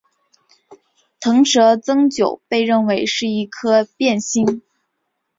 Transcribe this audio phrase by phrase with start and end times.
[1.19, 4.63] 螣蛇增九被认为是一颗变星。